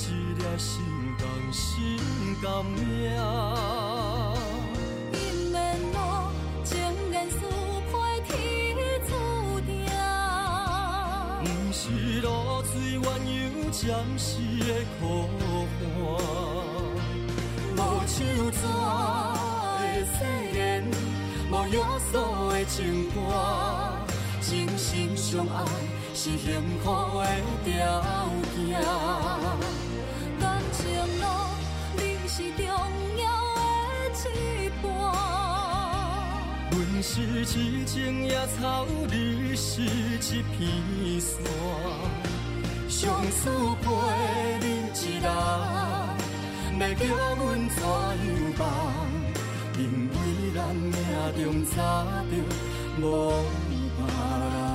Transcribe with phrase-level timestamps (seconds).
[0.34, 0.80] 粒心
[1.18, 1.98] 同心
[2.40, 2.78] 甘命。
[5.12, 5.16] 因
[5.50, 5.56] 缘
[5.92, 5.96] 路，
[6.62, 6.70] 情
[7.10, 7.36] 缘似
[7.90, 7.92] 歹
[8.24, 8.30] 天
[9.08, 9.10] 注
[9.66, 9.68] 定。
[11.42, 11.80] 不是
[12.22, 12.26] 露
[12.62, 13.36] 水鸳鸯
[13.72, 13.78] 暂
[14.16, 14.28] 时
[14.60, 15.02] 的苦
[15.42, 15.76] 寒，
[17.76, 18.16] 无手
[18.52, 18.56] 纸
[19.82, 20.16] 的誓
[20.54, 20.56] 言，
[21.50, 21.74] 无约
[22.12, 22.14] 束
[22.50, 22.76] 的情
[23.10, 23.16] 歌，
[24.40, 25.64] 真心相爱
[26.20, 27.26] 是幸福的
[27.64, 27.70] 条
[28.56, 28.58] 件。
[30.40, 30.82] 感情
[31.20, 31.24] 路，
[31.94, 32.66] 你是重
[33.22, 33.22] 要
[34.10, 34.36] 的一
[34.82, 34.84] 半。
[36.72, 37.94] 阮是一丛
[38.24, 40.58] 野草，你是一片
[41.20, 41.30] 山，
[42.88, 43.48] 相思
[43.80, 43.86] 陪
[44.58, 45.24] 你一人，
[46.80, 47.00] 要叫
[47.36, 48.66] 阮怎样放？
[49.78, 50.14] 因为
[50.52, 50.92] 咱命
[51.36, 51.76] 中早
[52.28, 52.32] 就
[53.06, 53.06] 无
[53.70, 53.72] 别
[54.08, 54.67] 人。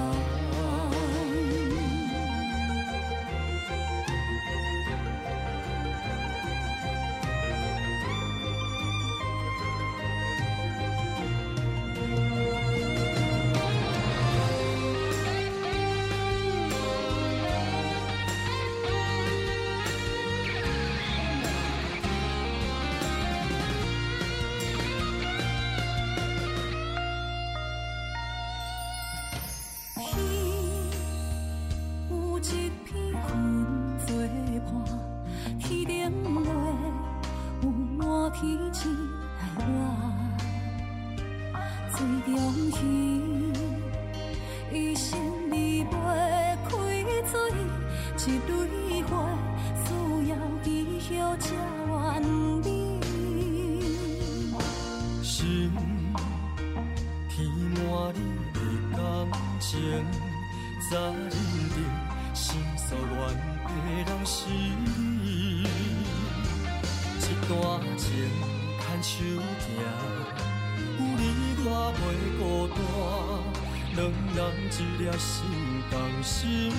[75.04, 75.44] 人一粒心
[75.92, 76.72] 同心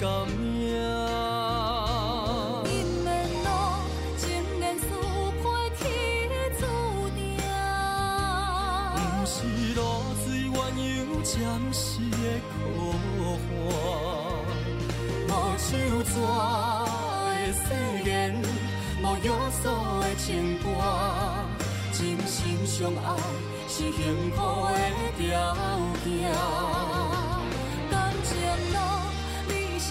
[0.00, 0.70] 甘命。
[2.64, 2.70] 因
[3.04, 3.08] 缘
[3.42, 3.46] 路，
[4.16, 4.22] 情
[4.60, 4.86] 缘似
[5.42, 5.44] 歹
[5.78, 5.82] 天
[6.60, 6.62] 注
[7.16, 7.20] 定。
[8.94, 9.34] 不是
[9.74, 9.80] 露
[10.22, 10.80] 水鸳鸯
[11.24, 11.32] 暂
[11.72, 12.14] 时的
[12.46, 12.54] 苦
[13.42, 13.70] 寒，
[15.26, 15.68] 无手
[16.04, 16.22] 纸的
[17.52, 17.58] 誓
[18.04, 18.10] 言，
[19.02, 19.26] 无约
[19.60, 19.64] 束
[20.00, 20.64] 的情歌，
[21.92, 23.06] 真心相爱
[23.68, 23.98] 是幸
[24.36, 24.38] 福
[24.70, 24.78] 的
[25.18, 25.20] 条
[26.04, 26.10] 件。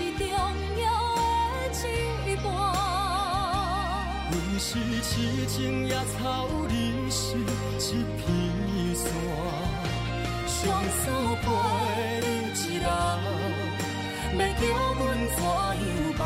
[0.02, 0.26] 是重
[0.82, 0.86] 要
[1.70, 1.84] 的
[2.26, 2.46] 一半。
[4.32, 4.70] 阮是
[5.02, 5.10] 痴
[5.48, 6.72] 情野草，你
[7.12, 7.40] 是一
[8.18, 8.20] 片
[8.96, 9.04] 山，
[10.48, 11.00] 相思
[11.42, 11.46] 陪
[12.22, 12.86] 你一人，
[14.38, 14.62] 要叫
[14.98, 15.00] 阮
[15.36, 15.84] 怎样
[16.18, 16.22] 办？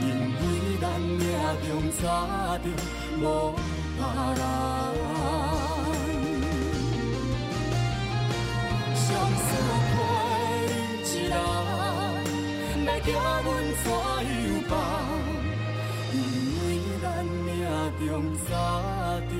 [0.00, 0.04] 因
[0.34, 0.42] 为
[0.80, 1.20] 咱命
[1.66, 1.68] 中
[2.00, 2.02] 早
[2.58, 2.66] 就
[3.18, 3.22] 无
[3.96, 4.00] 别
[4.36, 5.07] 人。
[13.08, 13.46] 叫阮
[13.82, 13.98] 怎样
[14.68, 14.72] 放？
[16.12, 16.16] 因
[16.60, 16.66] 为
[17.02, 17.48] 咱命
[18.06, 18.08] 中
[18.46, 18.50] 早
[19.28, 19.32] 定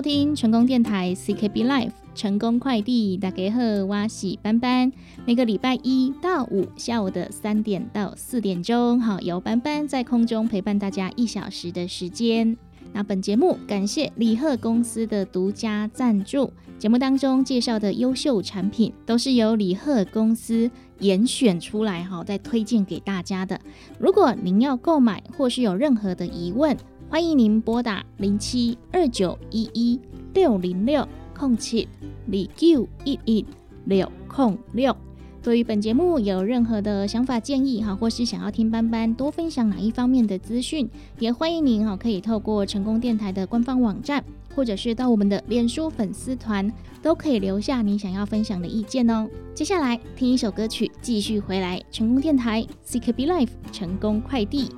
[0.00, 4.90] 收听成功电台 CKB Life 成功快递，大家好，我是班班。
[5.26, 12.56] 每个礼拜一到五下午的三点到四点钟，好，由班班在空中陪伴大家一小时的时间。
[12.94, 20.70] 那本节目感谢李贺公司的独家赞助，节目当中介绍的优秀产品都是由李贺公司
[21.00, 23.60] 严选出来，哈，再推荐给大家的。
[23.98, 26.74] 如果您要购买或是有任何的疑问，
[27.10, 29.98] 欢迎您拨打零七二九一一
[30.32, 31.04] 六零六
[31.36, 31.88] 空七
[32.32, 33.44] 二九一一
[33.86, 34.96] 六空六
[35.42, 44.24] 对于本节目有任何的想法建议哈，或是想要听班班多分享哪一方面的资讯，也欢迎您哈可以透过成功电台的官方网站，
[44.54, 46.72] 或者是到我们的脸书粉丝团，
[47.02, 49.28] 都可以留下你想要分享的意见哦。
[49.52, 54.68] 接下来听一首歌曲，继续回来成功电台 CKB Life 成功快递。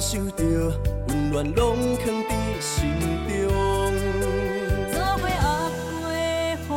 [0.00, 0.42] 受着
[1.04, 2.90] 温暖，拢藏伫心
[3.28, 3.30] 中。
[4.92, 5.32] 做伙压
[6.00, 6.02] 过
[6.66, 6.68] 风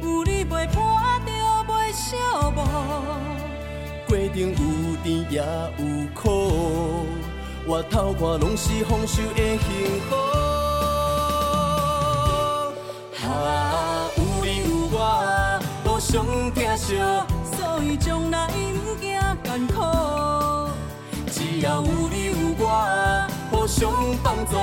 [0.00, 0.76] 雨，有你陪伴
[1.26, 1.28] 着
[1.66, 2.06] 袂寂
[2.54, 2.56] 寞。
[4.06, 4.54] 过程有
[5.02, 5.34] 甜也
[5.78, 5.80] 有
[6.14, 6.24] 苦，
[7.66, 9.66] 我头看拢是丰收的幸
[10.08, 10.16] 福。
[13.26, 14.96] 啊，有你有我，
[15.84, 16.96] 互相疼惜，
[17.56, 18.48] 所以将来
[18.84, 20.37] 不惊艰苦。
[21.60, 23.90] 只要有你有我，互相
[24.22, 24.54] 帮助，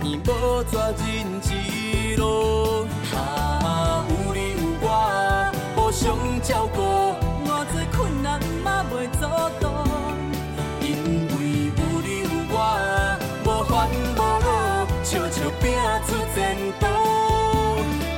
[0.00, 1.50] 天无绝人之
[2.16, 2.86] 路。
[3.12, 6.80] 啊，有你有我，互相照顾，
[7.44, 9.26] 偌多困难嘛袂阻
[9.58, 9.66] 挡。
[10.80, 10.86] 因
[11.26, 12.56] 为有你有我，
[13.44, 15.74] 无烦无恼，笑笑拼
[16.06, 16.86] 出前途，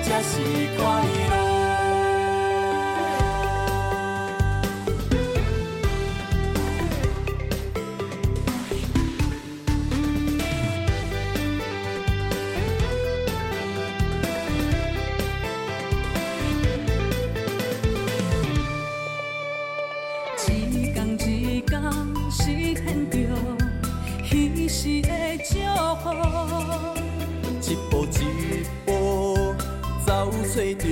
[0.03, 0.33] 才是
[0.77, 0.85] 快
[1.31, 1.46] 乐。
[30.49, 30.85] 找着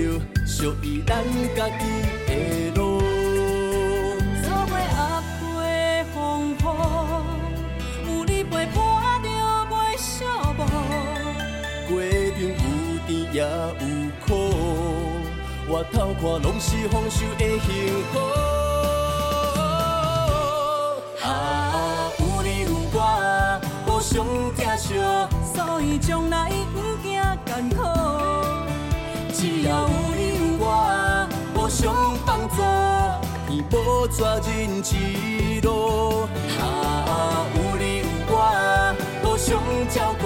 [0.47, 1.23] 属于咱
[1.57, 1.83] 家己
[2.27, 2.31] 的
[2.75, 3.01] 路。
[4.43, 5.43] 做伙压过
[6.13, 6.15] 风
[6.53, 6.63] 雨，
[8.07, 8.77] 有你陪伴
[9.23, 9.27] 着
[9.71, 10.05] 袂寂
[10.59, 10.61] 寞。
[11.89, 11.91] 过
[12.35, 12.53] 程有
[13.07, 13.43] 甜也有
[14.27, 14.29] 苦，
[15.69, 17.69] 我头看拢是丰收的幸
[18.13, 18.15] 福。
[25.55, 27.83] 所以将来不惊艰苦。
[29.45, 32.63] 只要有你有我，互相帮助，
[33.47, 34.97] 天无绝人之
[35.61, 36.23] 路。
[36.59, 38.35] 啊，有你有我，
[39.23, 39.61] 互相
[39.91, 40.25] 照顾，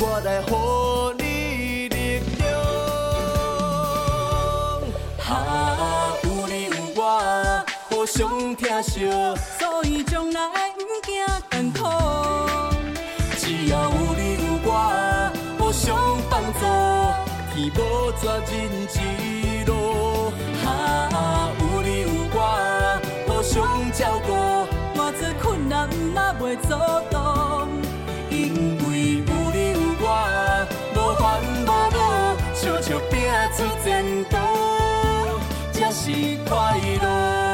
[0.00, 0.48] 我来予
[1.22, 2.42] 你力量。
[5.28, 5.30] 啊，
[6.24, 7.00] 有你有我，
[7.90, 9.08] 互相疼惜，
[9.58, 10.40] 所以将来
[10.76, 11.14] 不惊
[11.50, 11.78] 艰苦。
[13.38, 14.68] 只要有你有我，
[15.58, 15.96] 互相
[16.28, 16.60] 帮助，
[17.54, 17.78] 天无
[18.20, 18.52] 绝人
[18.88, 18.94] 之
[19.66, 19.72] 路。
[20.64, 20.68] 啊，
[21.60, 22.38] 有你有我，
[23.26, 23.52] 互相
[23.92, 24.32] 照顾。
[25.40, 26.68] 困难嘛袂阻
[27.10, 27.68] 挡，
[33.56, 34.36] 出真途，
[35.72, 36.10] 才是
[36.48, 37.44] 快乐。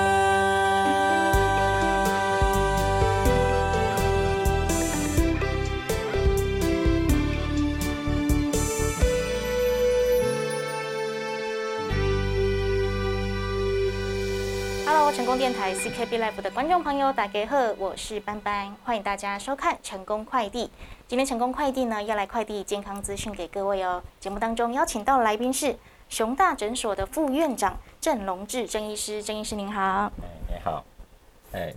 [15.13, 20.71] 成功电台 CKB Live 的观众朋友，大家好，我是班班，欢迎大家收看成功快递。
[21.09, 24.01] 今天成功快递呢，要来快递健康资讯给各位哦。
[24.21, 25.77] 节目当中邀请到来宾是
[26.11, 30.11] 熊大诊所的副院长郑龙志郑医师，郑医师您好。
[30.21, 30.85] 哎，你好，
[31.53, 31.73] 哎，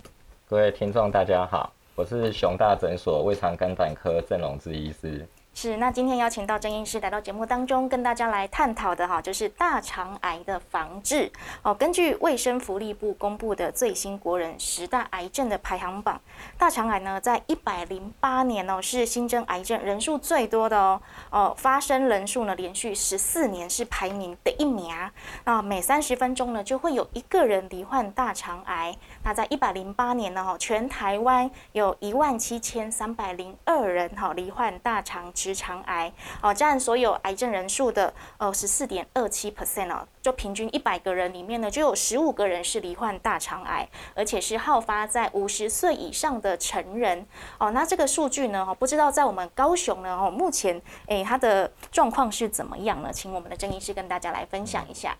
[0.48, 5.24] 各位听众大家好，我是熊大诊所胃肠肝胆科郑龙志医师。
[5.56, 11.30] 是，那今天邀请到郑医师来到节目当中，跟大家来探讨的哈，就是大肠癌的防治
[11.62, 11.72] 哦。
[11.72, 16.20] 根据卫生福利部公布的最新国人十大癌症的排行榜，
[16.58, 21.00] 大肠癌呢，在一百零八年哦，是新增癌症人数最多的哦。
[21.30, 25.12] 哦，发生人数呢，连续十四年是排名第一名啊。
[25.44, 28.92] 那每三十分钟呢，就会有一个人罹患大肠癌。
[29.22, 35.32] 那在一百零八年呢，哈，全台湾有一万七千三百零二人哈罹患大肠。
[35.44, 36.10] 直肠癌
[36.40, 47.26] 哦，占所有癌症人数的呃十四点二七 percent 哦，就平均一百个人里面呢，就有十五个人是罹患大肠癌，而且是好发在五十岁以上的成人
[47.58, 47.70] 哦。
[47.72, 53.10] 那这个数据呢，不知道在我们高雄呢，哦，目前诶它的状况是怎么样呢？
[53.12, 55.14] 请我们的郑医师跟大家来分享一下。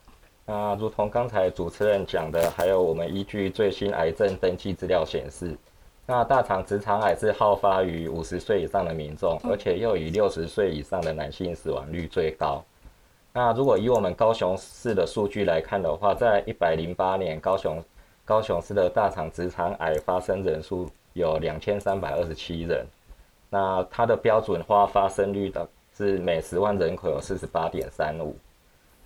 [0.46, 5.54] 那如同刚才主持人讲的，还有我们依据最新癌症登记资料显示。
[6.06, 12.62] 那大肠直肠癌是好发于五十岁以上的民众，而且又以六十岁以上的男性死亡率最高。
[13.32, 17.82] 那如果以我们高雄市的数据来看的话，在一百零八年，高雄
[18.25, 22.87] 高雄市的大肠直肠癌发生人数有两千三百二十七人。
[23.49, 28.37] 那它的标准化发生率的是每十万人口有四十八点三五。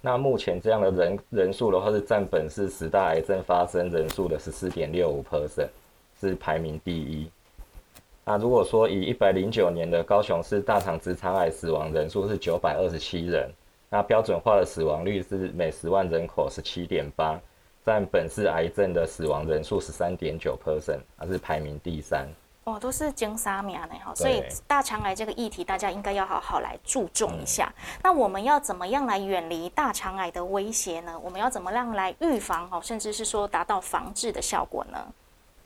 [0.01, 5.69] 那目前这样的人人数的话，是占本市十大癌症发生人数的十四点六五 percent。
[6.21, 7.31] 是排名第一。
[8.25, 13.51] 那如果说以一百零九年的高雄市大肠直肠癌死亡人数是九百二十七人，
[13.89, 17.41] 那标准化的死亡率是每十万人口十七点八，
[17.87, 22.29] 占本市癌症的死亡人数十三点九 percent，还是排名第三。
[22.65, 27.73] 哦，都是金沙名的哈，所以大肠癌这个议题，大家应该要好好来注重一下。
[28.03, 31.19] 那我们要怎么样来远离大肠癌的威胁呢？
[31.25, 34.99] 我们要怎么样来预防哈，甚至是说达到防治的效果呢？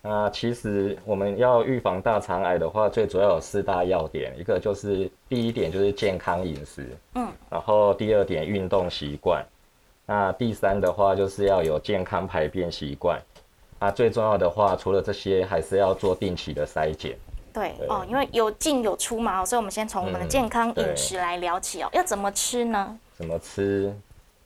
[0.05, 4.35] 那其实我们要预防大肠癌的话，最主要有四大要点。
[4.37, 9.47] 一个就是第一点就是健康饮食，嗯，然后第二点运动习惯，
[10.05, 13.17] 那第三的话就是要有健康排便习惯。
[13.79, 17.17] 那最重要的话，除了这些，还是要做定期的筛检。
[17.53, 21.89] 对哦，因为有进有出嘛，所以我们先从我们的健康饮食来聊起哦。
[21.93, 22.99] 要怎么吃呢？
[23.17, 23.97] 怎么吃？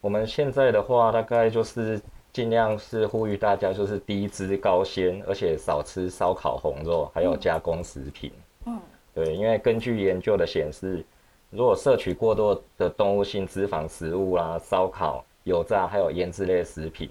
[0.03, 1.99] 我们现在的话，大概就是。
[2.37, 8.31] 尽量是呼吁大家，就是低脂高纤，而且少吃烧烤红肉，还有加工食品。
[8.67, 8.79] 嗯，
[9.15, 11.03] 对，因为根据研究的显示，
[11.49, 17.09] 如果摄取过多的动物性脂肪食物啦、烧烤、油炸还有腌制类食品，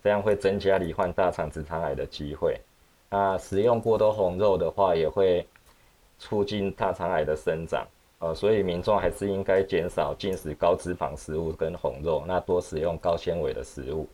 [0.00, 2.56] 这样会增加罹患大肠直肠癌的机会。
[3.10, 5.44] 那食用过多红肉的话，也会
[6.20, 7.84] 促进大肠癌的生长。
[8.20, 14.06] 呃，所以民众还是应该减少进食高脂肪食物跟红肉，那多食用高纤维的食物。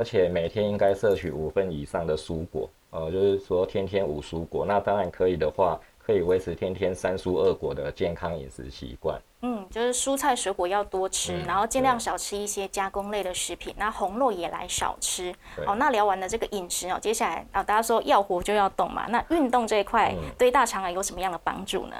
[0.00, 4.64] 而且每天应该摄取五份以上的蔬果，呃，就是说天天五蔬果。
[4.64, 9.20] 那当然可以的话，可以维持天天三蔬二果的健康饮食习惯。
[9.42, 13.74] 嗯，就是蔬菜水果要多吃，然后尽量少吃一些加工类的食品。
[13.76, 15.34] 那红肉也来少吃。
[15.66, 19.06] 哦，那聊完了这个饮食哦，接下来啊，大家说要活就要动嘛。
[19.06, 21.96] 那运动这一块对大肠癌有什么样的帮助呢？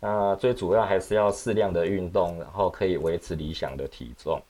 [0.00, 4.40] 那最主要还是要适量的运动，然后可以维持理想的体重。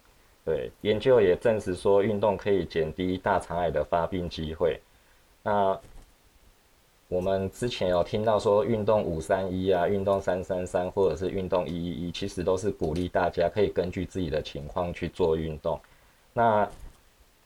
[0.46, 4.80] 对，研究也证实说，运动可以减低大肠癌的发病机会。
[5.42, 5.76] 那
[7.08, 15.80] 我们之前有听到说，运动五三一啊，运动三三三，或者是运动一一一，其实都是鼓励大家可以根据自己的情况去做运动。
[16.32, 16.68] 那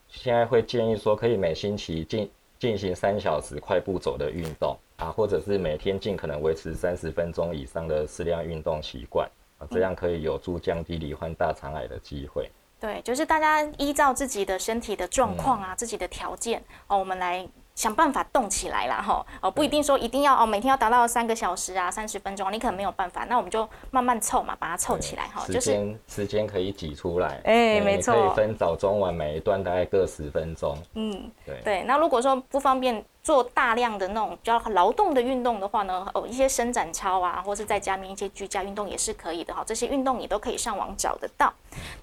[0.08, 9.26] 现在会建议说，可以每星期进进行三小时快步走的运动啊，或者是每天尽可能维持三十分钟以上的适量运动习惯
[9.56, 12.50] 啊，这样可以有助降低罹患大肠癌的机会。
[12.80, 19.24] 对，就是大家依照自己的身体的状况啊，自己的条件哦，我们来想办法动起来啦，哈。
[19.42, 31.60] 哦，不一定说一定要哦，每天要达到三个小时啊，三十分钟，你可能没有办法，那我们就慢慢凑嘛，把它凑起来哈，时间时间可以挤出来，哎，没错，可以分早中晚每一段大概各十分钟，嗯，对。
[31.62, 33.04] 对，那如果说不方便。
[33.22, 39.62] 做大量的那种比较劳动的运动的话呢，哦，一些伸展操啊，或是在家面一些居家运动也是可以的哈。
[39.66, 41.52] 这些运动你都可以上网找得到。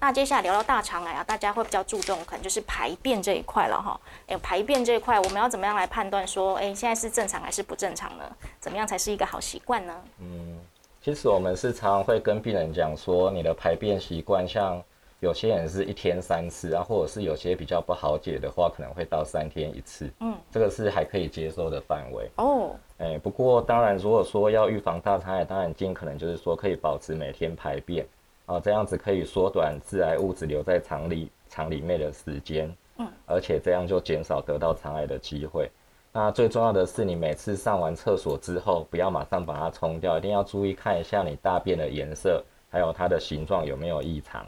[0.00, 4.00] 那接下来聊到大肠癌啊，大家会比较注重可能就是排便这一块了哈。
[4.28, 8.24] 哎，排便这一块，我们要怎么样来判断说，哎，现在是正常还是不正常呢？
[8.60, 9.94] 怎么样才是一个好习惯呢？
[10.20, 10.58] 嗯，
[11.02, 14.80] 其实我们是常常会跟病人讲说，你的排便习惯像
[15.20, 20.08] 有些人是一天三次啊，或者是有些比较不好解的话，可能会到三天一次。
[20.20, 22.30] 嗯，这个是还可以接受的范围。
[22.36, 28.06] 哦，哎，不过当然，如果说要预防大肠癌，当然尽可能就是说可以保持每天排便
[28.46, 32.72] 啊，这样子可以缩短致癌物质留在肠里肠里面的时间。
[32.98, 35.68] 嗯，而且这样就减少得到肠癌的机会。
[36.12, 44.46] 那最重要的是，你每次上完厕所之后，不要马上把它冲掉，一定要注意看一下你大便的颜色，还有它的形状有没有异常。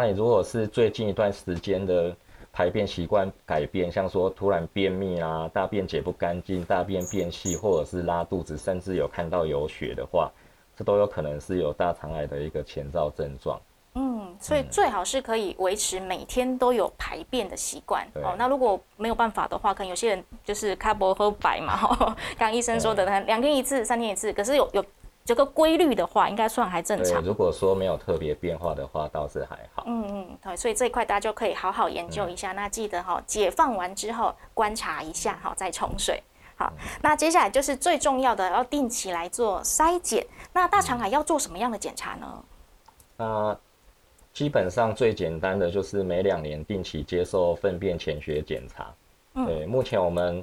[0.00, 2.14] 那你如果是最近一段时间的
[2.52, 10.30] 排便习惯改变，像说突然便秘啊，大便解不干净，大便变细，或者是拉肚子，甚至有看到有血的话，
[10.76, 13.60] 这都有可能是有大肠癌的一个前兆症状。
[13.94, 18.36] 嗯，所以最好是可以维持每天都有排便的习惯哦。
[18.38, 24.84] 那如果没有办法的话，可能有些人就是开薄喝白嘛， 哈，刚医生说的，两天一次，三天一次，可是有有。
[25.28, 27.22] 这个规律的话，应该算还正常。
[27.22, 29.84] 如果说没有特别变化的话，倒是还好。
[29.86, 32.52] 嗯嗯，对，所以这一块大家就可以好好研究一下。
[32.52, 36.22] 那记得哈，解放完之后观察一下哈，再冲水。
[36.56, 40.26] 好，那接下来就是最重要的，要定期来做筛检。
[40.54, 42.44] 那大肠癌要做什么样的检查呢？
[43.18, 43.54] 那
[44.32, 48.94] 基本上最简单的就是每两年定期接受粪便潜血检查。
[49.34, 50.42] 嗯对，目前我们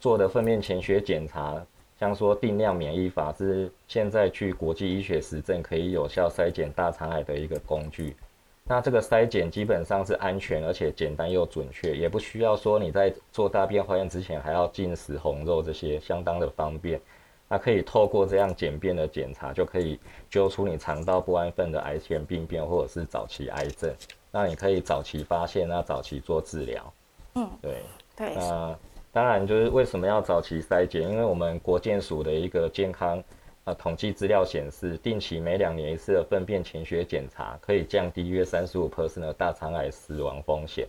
[0.00, 1.62] 做的粪便潜血检查。
[2.02, 8.16] 像说定量免疫法是现在去国际医学实证可以有效筛检大肠癌的一个工具。
[8.64, 17.00] 那这个筛检基本上是安全而且简单又准确，也不需要说你在做大便化验之前还要进食红肉这些，相当的方便。
[17.48, 19.96] 那可以透过这样简便的检查，就可以
[20.28, 23.94] 揪出你肠道不安分的癌前病变或者是早期癌症。
[24.32, 26.92] 那你可以早期发现，那早期做治疗。
[27.36, 27.76] 嗯，对，
[28.16, 28.76] 对，那。
[29.12, 31.02] 当然，就是为什么要早期筛检？
[31.02, 33.22] 因为我们国健署的一个健康
[33.64, 40.88] 啊统计资料显示，定期每两年一次的粪便潜血检查，可以降低约三十五 percent 的大肠癌死亡风险。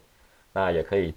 [0.53, 1.13] 那也可以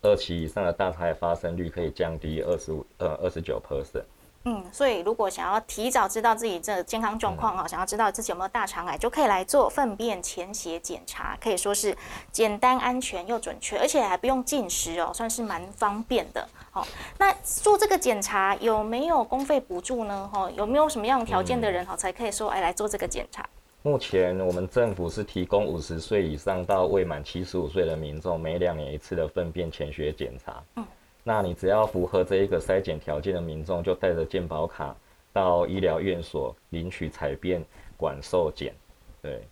[0.00, 4.04] 二期以上的大肠癌发生率可以降低二十五呃二十九 percent。
[4.44, 11.94] 嗯，所以如果想要提早知道自己这健康状况哈，想要知道自己有没有大肠癌，就可以来做粪便潜血检查，可以说是
[12.30, 16.48] 简单、安全又准确，而且还不用进食哦，算是蛮方便的。
[16.70, 16.86] 好，
[17.18, 20.30] 那做这个检查有没有公费补助呢？
[20.32, 23.44] 哈，有没有什么样条件的人哈才可以说哎来做这个检查？
[23.82, 30.62] 目前我们政府是提供五十岁以上到未满七十五岁的民众每两年一次的粪便潜血检查。
[30.76, 30.86] 嗯。
[31.28, 34.96] 那你只要符合这一个筛检条件的民众，就带着健保卡
[35.30, 37.62] 到医疗院所领取采便
[37.98, 38.72] 管受检。
[39.20, 39.42] 对，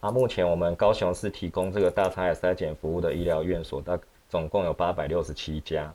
[0.00, 5.92] 啊，目前我们高雄市提供这个大肠癌筛检服务的医疗院所，大总共有八百六十七家。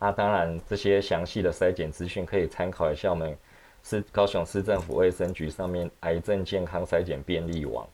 [0.00, 3.38] 啊，当然这些详细的筛检资讯可以参考一下我们
[3.84, 7.86] 市高雄市政府卫生局上面癌症健康筛检便利网。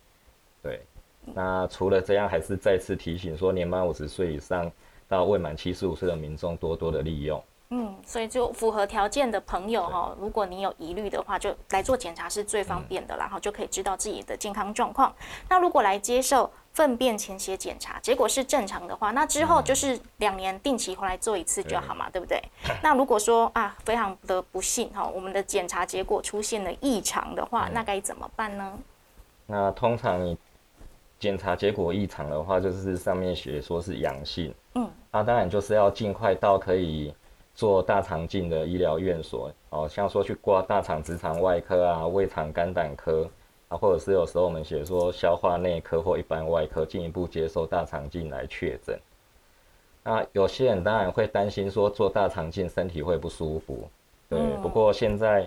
[0.62, 0.80] 对，
[1.34, 4.72] 那除了这样，还是再次提醒说，年满五十岁以上。
[5.08, 15.14] 到未满七十五岁的民众多多的利用，嗯，所以就符合条件的朋友哈，如果你有疑虑的话，就来做检查是最方便的，然后就可以知道自己的健康状况。
[15.48, 22.42] 那如果来接受粪便潜血检查，结果是正常的话，那之后就是两年定期回来做一次就好嘛，对不对？
[22.82, 28.78] 那如果说啊，非常的不幸哈，我们的检查结果出现了异常的话，那该怎么办呢？
[29.46, 30.36] 那通常你。
[31.18, 34.54] 检查结果异常的话，就是上面写说是阳性。
[34.74, 37.12] 嗯，那当然就是要尽快到可以
[37.54, 43.28] 做大肠镜的医疗院所哦，像说去挂大肠直肠外科啊、胃肠肝胆科
[43.68, 48.96] 啊，或者是有时候我们写说消化内科或一般外科进一步接受大肠镜来确诊。
[50.04, 53.88] 那有些人当然会担心说做大肠镜身体会不舒服，
[54.28, 54.38] 对。
[54.62, 55.46] 不过现在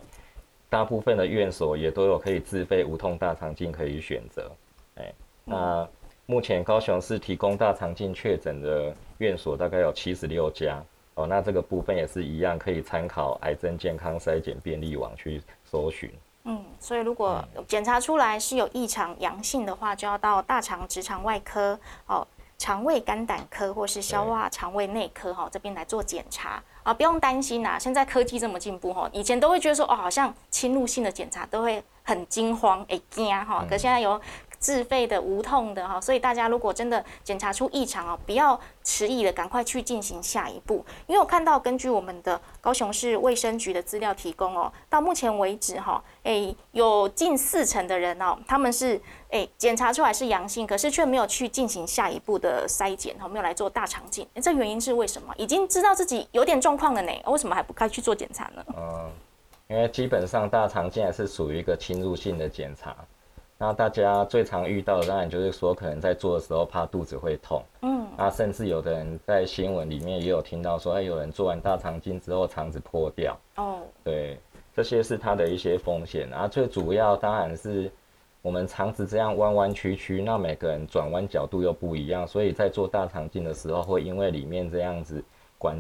[0.70, 4.52] 大部分的院所也都有可以自费无痛大肠镜可以选择，
[4.96, 5.14] 哎。
[5.44, 5.88] 那
[6.28, 10.82] 目前高雄市提供大肠镜确诊的院所大概有七十六家
[11.16, 16.10] 哦，那这个部分也是一样，可以参考癌症健康筛检便利网去搜寻。
[16.46, 22.26] 嗯，所以如果检查出来是有异常阳性的话，就要到大肠直肠外科哦、
[22.58, 27.78] 肠胃肝胆科或是消化肠胃内科哈这边来做检查啊，不用担心呐。
[27.78, 34.20] 现在科技这么进步哈，以前都会觉得说哦，好像侵入性的检查都会很惊慌哎惊哈，可现在有。
[34.62, 40.86] 自费的无痛的哈，所以大家如果真的检查出异常哦，不要迟疑的，赶快去进行下一步。
[41.08, 54.28] 因为我看到根据我们的高雄市卫生局的资料提供哦，到目前为止哈，诶有近四成的人哦，他们是诶检查出来是阳性，可是却没有去进行下一步的筛检哈，没有来做大肠镜。
[54.44, 55.34] 这原因是为什么？
[55.38, 58.64] 已经知道自己有点状况了呢，为什么还不该去做检查呢？
[58.78, 59.12] 嗯，
[59.70, 62.96] 因为基本上大肠镜还是属于一个侵入性的检查。
[63.62, 74.40] 那大家最常遇到的当然就是说，可能在做的时候怕肚子会痛，嗯，那甚至有的人在新闻里面也有听到说，哎，有人做完大肠镜之后肠子破掉，哦，对，
[74.74, 76.28] 这些是它的一些风险。
[76.28, 77.92] 然后最主要当然是
[78.42, 85.24] 我们肠子这样弯弯曲曲，那每个人转弯角度又不一样，所以在做大肠镜的时候，会因为里面这样子
[85.60, 85.78] 管，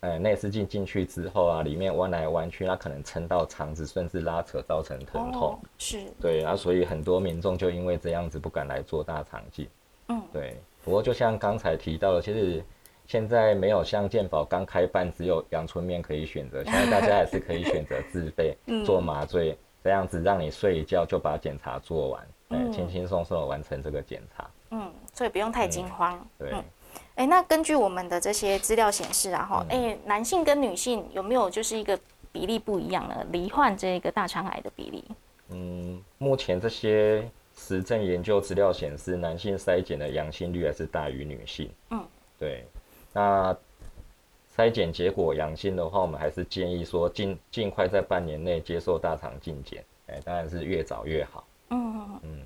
[0.00, 5.52] 呃，内视镜进去之后啊，里面弯来弯去，那可能撑到肠子，甚至拉扯造成疼痛。
[5.52, 9.68] 哦，是，对，啊所以很多民众就因为这样子不敢来做大肠镜。
[10.08, 10.56] 嗯，对。
[10.82, 12.64] 不过就像刚才提到的，其实
[13.06, 24.50] 现在没有像健保刚开办只有阳春面可以选择，现在大家也是可以选择自费 做麻醉，这样子让你睡一觉就把检查做完，哎、嗯轻轻松松的完成这个检查。
[24.70, 26.26] 嗯，所以不用太惊慌。
[26.38, 26.64] 对，嗯
[27.16, 31.98] 哎，那根据我们的这些资料显示啊，哈，哎，男性跟女性有没有就是一个
[32.32, 33.26] 比例不一样呢？
[33.30, 35.04] 罹患这个大肠癌的比例？
[35.48, 41.70] 嗯，目前这些实证研究资料显示，男性筛检的阳性率还是大于女性。
[41.90, 42.02] 嗯，
[42.38, 42.64] 对。
[43.12, 43.54] 那
[44.56, 49.84] 筛检结果阳性的话，我们还是建议说尽尽快在半年内接受大肠镜检。
[50.06, 51.44] 哎，当然是越早越好。
[51.70, 52.42] 嗯嗯，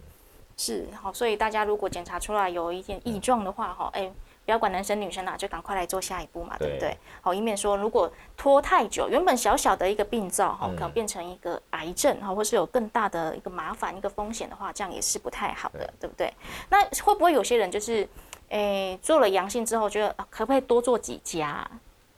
[0.57, 4.11] 是好，所以大家如果检查出来有一点异状的话，哈，哎，
[4.44, 6.98] 不要管男生女生啊，就赶快来做下一步嘛，对不对对？
[7.20, 16.33] 好，以免说如果拖太久，原本小小的一个病灶哈，嗯可能变成一个癌症哈，或是有更大的一个麻烦、一个风险的话，这样也是不太好的，对不对？
[16.68, 18.07] 那会不会有些人就是，
[18.50, 21.70] 诶，做了阳性之后，觉得、啊、可不可以多做几家啊、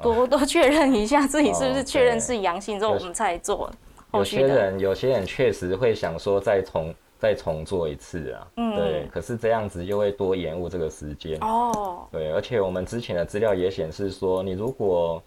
[0.03, 3.71] 多多确认一下自己是不是哦确认是阳性之后，我们再做
[4.11, 4.49] 后有续的。
[4.49, 8.49] 些人有些人确实会想说再重再重做一次啊。
[8.57, 11.39] 嗯对，可是这样子又会多延误这个时间。
[11.41, 15.23] 哦，对，而且我们之前的资料也显示说，你如果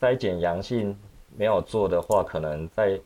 [0.00, 0.96] 筛检阳性
[1.36, 3.00] 没有做的话，可能在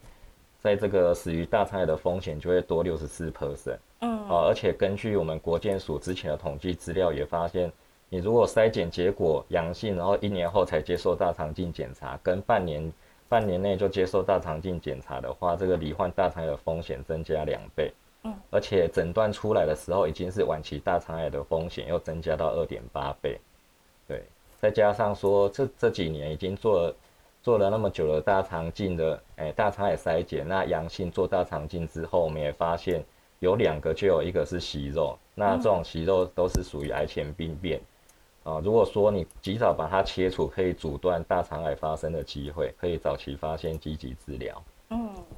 [0.59, 3.79] 在这个死于大肠癌的风险就会多六十四 percent。
[4.01, 7.71] 嗯，啊，而且根据我们国健署之前的统计资料也发现，
[8.09, 12.93] 你如果筛检结果阳性，然后一年后才接受大肠镜检查，跟半年
[13.29, 17.93] 半年内就接受大肠镜检查的话，这个罹患大肠癌的风险增加两倍。
[18.25, 23.39] 嗯，而且诊断出来的时候已经是晚期大肠癌的风险又增加到二点八倍。
[24.07, 24.23] 对，
[24.61, 26.97] 再加上说这这几年已经做了
[27.43, 33.05] 做了那么久的大肠镜的，哎、大肠癌筛检，那阳性做大肠镜之后，我们也发现
[33.39, 37.81] 有两个就有一个是息肉，那这种息肉都是属于癌前病变。
[38.43, 44.63] 啊，如果说你及早把它切除，可以阻断大肠癌发生的机会，可以早期发现、积极治疗。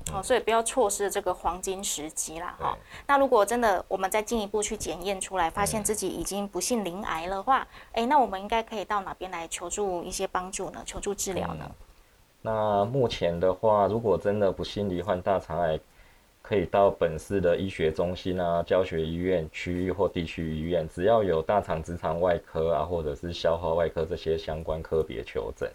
[0.07, 2.81] 嗯，好，所以不要错失这个黄金时机啦，哈对。
[3.07, 10.83] 那如果真的我们再进一步去检验出来，发现自己已经不幸临癌的话，哎，那我们应该可以到哪边来求助一些帮助呢？
[10.85, 11.71] 求助治疗呢？
[12.43, 15.79] 那目前的话，如果真的不幸罹患大肠癌，
[16.43, 25.71] 可以到本市的医学中心啊、教学医院、区域或地区医院，只要有大肠直肠外科啊，或者是消化外科这些相关科别求诊，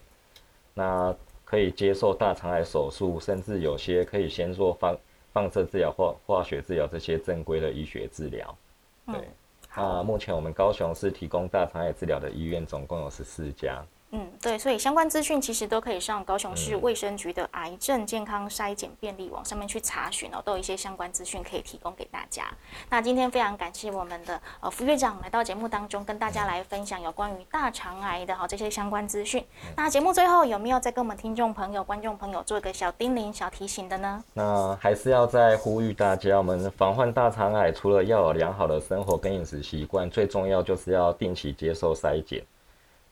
[0.73, 4.97] 那可以接受大肠癌手术，甚至有些可以先做放
[5.31, 8.57] 放射治疗或化学治疗这些正规的医学治疗。
[9.05, 9.29] 对，
[9.75, 13.85] 那目前我们高雄市提供大肠癌治疗的医院总共有十四家。
[14.17, 22.45] 嗯，对，所以相关资讯其实都可以上高雄市嗯卫生局的癌症健康筛检便利网上面去查询哦，都有一些相关资讯可以提供给大家。
[22.89, 29.43] 那今天非常感谢我们的呃副院长来到节目当中，跟大家来分享有关于大肠癌的哈这些相关资讯。
[29.75, 34.23] 那节目最后有没有再跟我们听众朋友、观众朋友做一个小叮咛、小提醒的呢？
[34.33, 42.41] 那还是要再呼吁大家，我们防患大肠癌除了要有良好的生活跟饮食习惯，最重要就是要定期接受筛检。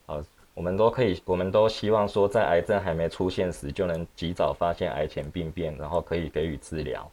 [0.06, 0.22] 好，
[0.54, 7.10] 我们都可以，我们都希望说，在癌症还没出现时，就能及早发现癌前病变，然后可以给予治疗。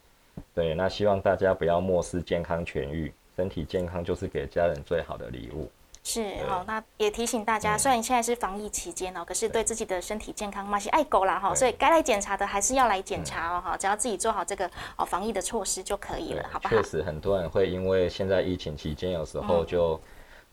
[0.54, 5.70] 对，那希望大家不要漠视健康痊愈，身体健康就是给家人最好的礼物。
[6.02, 16.82] 是好，那也提醒大家，虽然现在是防疫期间哦，可是对自己的身体健康嘛是爱狗啦哈，对所以该来检查的还是要来检查哦哈，只要自己做好这个哦防疫的措施就可以了，好不好确？
[16.82, 20.00] 实，很多人会因为现在疫情期间，有时候就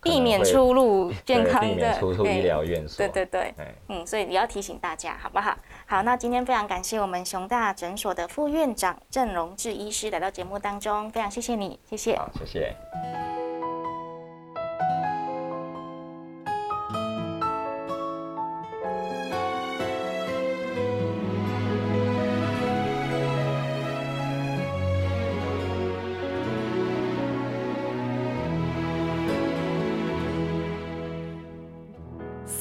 [0.08, 2.98] 避免出入健康的，避免出入对医疗院所。
[2.98, 5.56] 对对对，哎嗯，所以也要提醒大家，好不好？
[5.86, 12.16] 好，那今天非常感谢我们熊大诊所的副院长郑荣志医师来到节目当中，非常谢谢你，谢谢。
[12.16, 13.47] 好，谢谢。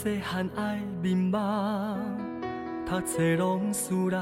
[0.06, 1.98] 细汉爱面盲，
[2.88, 4.20] 读册拢输人，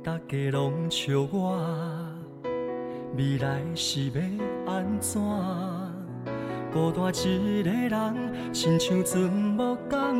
[0.00, 1.58] 大家拢笑我，
[3.16, 4.22] 未来是要
[4.72, 5.20] 安怎？
[6.72, 9.24] 孤单一个人，亲像船
[9.58, 10.14] 无港，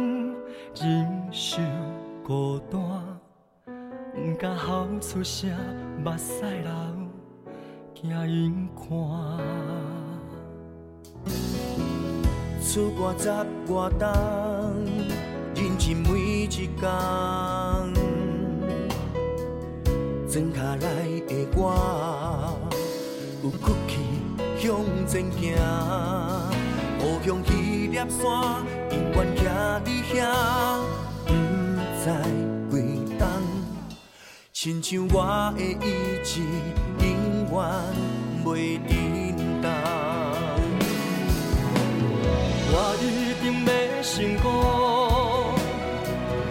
[0.75, 1.63] 忍受
[2.25, 2.81] 孤单，
[4.13, 5.49] 不敢哭出声，
[6.05, 6.73] 目屎流，
[7.95, 8.87] 惊因看。
[12.77, 13.31] 出外十
[13.73, 14.07] 外冬，
[15.55, 16.69] 认真每一天。
[20.29, 20.87] 装下来
[21.27, 22.55] 的我，
[23.43, 23.97] 有骨气
[24.59, 25.57] 向前行。
[27.01, 27.49] 故乡迄
[27.89, 28.13] 粒山，
[28.91, 29.41] 永远徛
[29.83, 30.15] 伫遐，
[31.25, 31.33] 不
[32.05, 32.05] 知
[32.71, 32.75] 归
[33.19, 33.27] 东。
[34.53, 35.17] 亲像我
[35.57, 36.43] 的意志，
[37.01, 37.09] 永
[37.53, 37.57] 远
[38.45, 38.47] 袂
[38.87, 39.26] 停
[42.69, 43.05] 我一
[43.43, 43.69] 定要
[44.03, 44.45] 成功，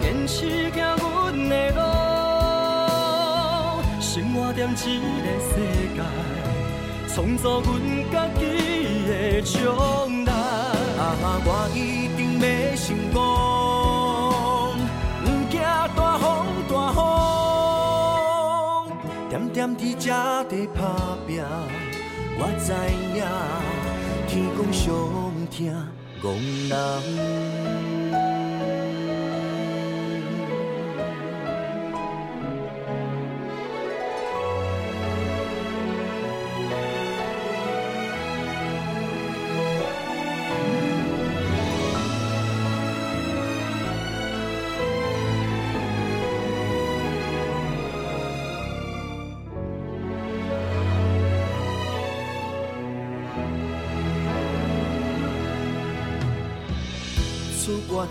[0.00, 0.36] 坚持
[0.70, 1.04] 行阮
[1.48, 1.80] 的路，
[4.00, 4.84] 生活在这
[5.24, 5.52] 个世
[5.94, 5.98] 界，
[7.14, 7.68] 创造阮
[8.10, 8.40] 家己
[9.06, 9.10] 的
[9.42, 9.54] 将
[10.24, 10.32] 来。
[10.98, 11.00] 啊，
[11.44, 12.44] 我一定要
[12.76, 13.16] 成功，
[15.22, 15.54] 不惊
[15.94, 16.24] 大风
[16.68, 16.72] 大
[18.88, 18.88] 雨，
[19.28, 20.04] 点点滴这
[20.44, 20.76] 地打
[21.26, 21.44] 拼，
[22.38, 22.66] 我知
[23.12, 23.20] 影
[24.26, 24.84] 天公上
[25.50, 25.56] 疼
[26.26, 27.85] 憨人。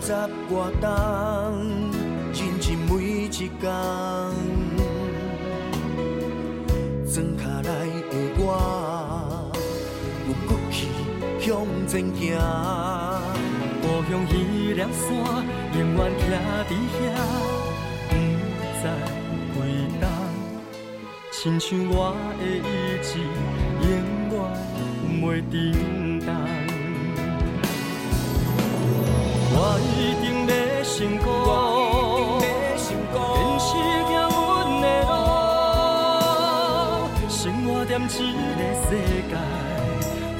[0.00, 0.86] 十外冬，
[2.32, 3.50] 认真每一天。
[7.12, 7.70] 装下来
[8.10, 9.50] 的我，
[10.28, 10.76] 有骨气
[11.40, 11.46] 向
[11.88, 12.22] 前行。
[13.82, 14.30] 故乡迄
[14.74, 15.10] 粒山，
[15.74, 16.22] 永远徛
[16.68, 17.04] 伫遐，
[18.10, 18.12] 不
[18.80, 18.82] 知
[19.54, 19.56] 归
[20.00, 20.04] 东。
[21.32, 21.94] 亲像我
[22.38, 22.68] 的意
[23.02, 23.08] 志，
[23.82, 23.84] 永
[24.30, 24.34] 远
[25.20, 25.54] 袂震
[26.20, 26.28] 动。
[29.58, 30.52] 我一定要
[30.84, 31.24] 成功，
[34.82, 35.16] 的路，
[37.30, 38.18] 生活在这
[38.52, 38.86] 个世
[39.30, 39.32] 界，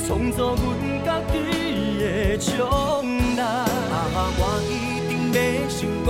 [0.07, 0.65] 创造阮
[1.03, 1.35] 家己
[1.99, 2.05] 的
[2.37, 2.47] 将
[3.37, 3.41] 来。
[4.17, 4.71] 啊，我一
[5.09, 5.37] 定要
[5.73, 6.09] 成功，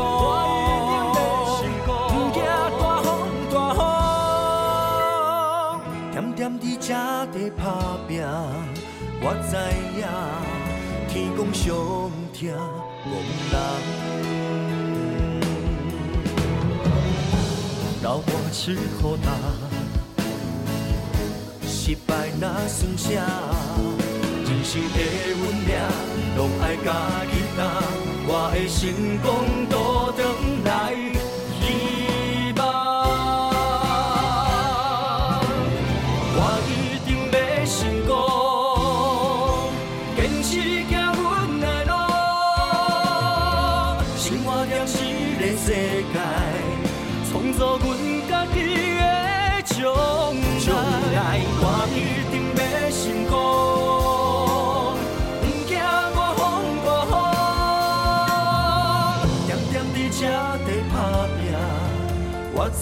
[2.10, 2.36] 不惊
[2.80, 3.06] 大风
[6.12, 6.90] 点点滴这
[7.32, 7.60] 地打
[8.08, 8.10] 拼，
[9.20, 9.54] 我知
[9.96, 10.02] 影
[11.08, 11.64] 天公上
[12.34, 12.85] 疼憨
[13.50, 13.54] 人。
[18.02, 18.74] 流汗拭雨
[19.24, 19.28] 干，
[21.66, 23.10] 失败那算啥？
[24.44, 24.98] 人生的
[25.32, 25.70] 运命，
[26.36, 26.86] 拢爱家
[27.30, 27.60] 己担。
[28.28, 28.82] 我的成
[29.22, 29.26] 功
[29.68, 30.20] 多等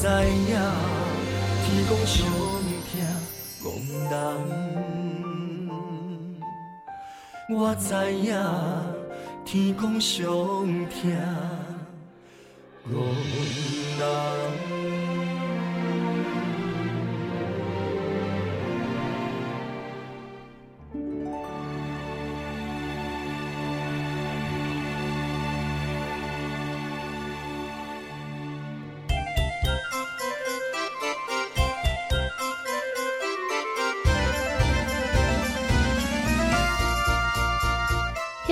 [0.04, 0.52] 知影
[1.64, 2.20] 天公上
[2.84, 2.92] 疼
[3.62, 3.64] 憨
[4.10, 4.12] 人，
[7.48, 8.28] 我知影
[9.46, 10.22] 天公上
[10.90, 11.00] 疼
[12.84, 12.92] 憨
[13.98, 15.03] 人。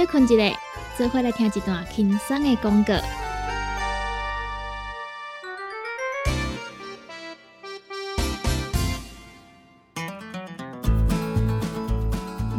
[0.03, 0.59] 休困一下，
[0.97, 2.93] 做伙来听一段轻松的广告。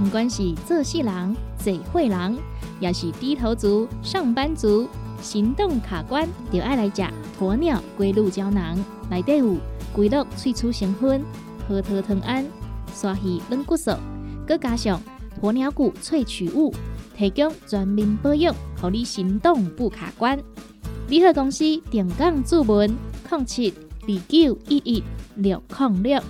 [0.02, 2.38] 不管是做事人、嘴会人，
[2.80, 4.88] 也是低头族、上班族，
[5.22, 7.04] 行动卡关，就爱来吃
[7.38, 8.82] 鸵鸟龟鹿胶囊。
[9.10, 9.58] 内底有
[9.92, 11.22] 龟鹿萃取成分、
[11.68, 12.46] 核桃藤胺、
[12.96, 13.92] 刷鱼软骨素，
[14.48, 15.02] 佮加上
[15.42, 16.74] 鸵鸟骨萃取物，
[17.18, 20.40] 提供全面保养，让你行动不卡关。
[21.08, 22.96] 联合公司定岗注文：
[23.30, 25.04] 零七二九一一
[25.36, 26.22] 六零六。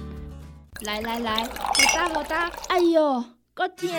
[0.82, 1.50] 来来来，好
[1.96, 3.90] 打好打，哎哟，够痛！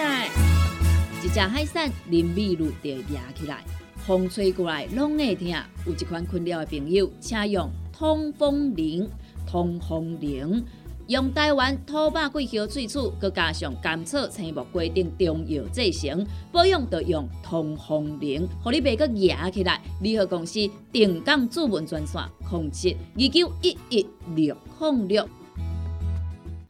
[1.23, 3.64] 一只海扇林密路就压起来，
[4.07, 5.49] 风吹过来拢会痛。
[5.87, 9.09] 有一款困扰的朋友，请用通风铃。
[9.47, 10.64] 通风铃
[11.08, 19.82] 用台湾土白桂花萃取，佮加上甘草、青木规定中药制成，保养要用通风灵，互你袂佮压起来。
[20.00, 25.28] 联合公司定岗主文专线：控制二九一一六零六。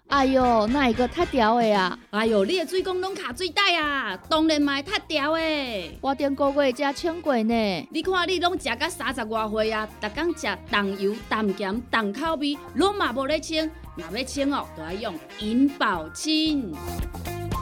[0.08, 1.98] 哎哟，那一个太屌的啊！
[2.10, 5.98] 哎哟，你的水工拢卡水袋啊，当然嘛太屌的。
[6.00, 7.88] 我顶个月才称过呢。
[7.90, 13.68] 你看你拢食到三十外岁啊，逐工食重油、重咸、重口味，拢嘛无咧称。
[13.96, 16.72] 若要称哦，都要用银保清。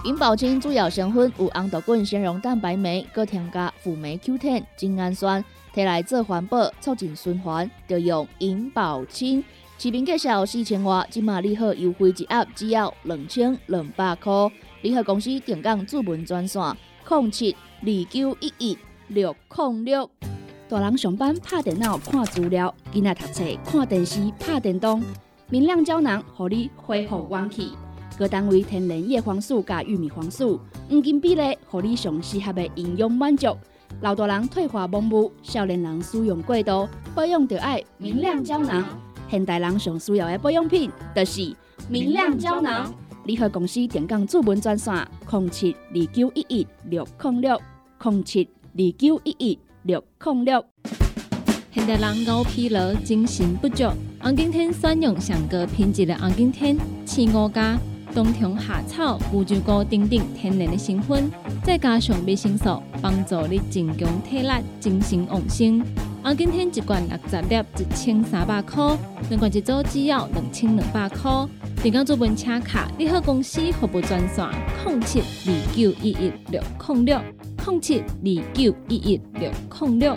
[0.04, 5.42] 银保清主要成分有红豆滚、纤溶蛋白酶，搁添加辅酶 Q10、精氨酸，
[5.74, 9.42] 摕来做环保、促进循环，就用银保清。
[9.82, 14.32] 市面介绍四千外，今马利好优惠一盒只要两千两百块。
[14.80, 16.62] 联合公司定岗主文专线：
[17.08, 20.08] 零七二九一一六零六。
[20.68, 25.02] 大人上班拍电脑看资料，囡仔读册看电视拍电动。
[25.48, 27.72] 明亮胶囊，互你恢复元气。
[28.16, 33.48] 各单位天然叶黄素加玉米黄素，黄金比例，互你上适合的营养满足。
[34.00, 38.86] 老大人退化盲目，少年人使用过度，保养就要明亮胶囊。
[39.32, 41.56] 现代人上需要的保养品，就是
[41.88, 42.92] 明亮胶囊。
[43.24, 44.94] 联合公司电讲主文专线：
[45.30, 47.58] 零七二九一一六零六
[48.02, 50.62] 零七二九一一六零六。
[51.70, 53.84] 现代人熬疲劳，精神不足。
[54.20, 57.78] 红景天选用上个品质的红景天，青五加
[58.14, 61.30] 冬虫夏草、乌鸡菇等等天然的成分，
[61.64, 65.82] 再加上维生素，帮助你增强体力、精神旺盛。
[66.24, 68.96] 红景天一罐六十粒，一千三百块；
[69.28, 71.30] 两罐一组只要两千两百块。
[71.82, 74.48] 订购做文车卡，你好公司服务专线：
[74.86, 77.20] 零七二九一一六零六
[77.66, 80.16] 零七二九一一六零六。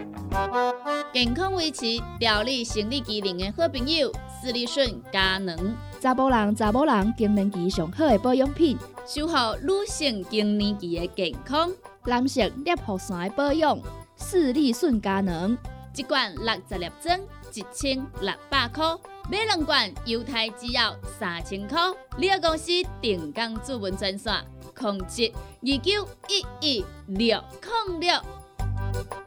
[1.12, 5.58] 健康维持、调理生理机能的好朋友——斯利顺佳能。
[6.00, 11.72] 查甫人、查某人更年期上好的保养品，守护女性更年期的健康。
[12.06, 13.80] 男性尿酸的保养，
[14.16, 15.58] 斯利顺佳能。
[15.96, 17.20] 一罐六十粒装，
[17.54, 18.98] 一千六百块；
[19.32, 21.80] 买两罐，犹太制药三千块。
[22.18, 24.34] 你个公司定岗主文专线：
[24.78, 25.32] 控制
[25.62, 27.42] 二九一一六
[27.88, 29.25] 零六。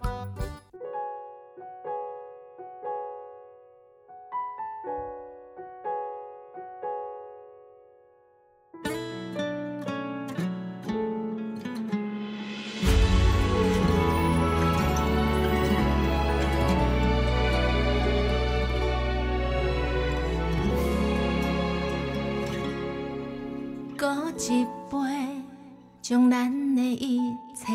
[26.08, 27.20] 将咱的一
[27.54, 27.66] 切